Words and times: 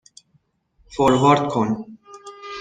فوروارد 0.95 1.47
کن 1.49 1.85